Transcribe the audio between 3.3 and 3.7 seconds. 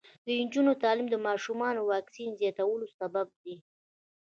دی.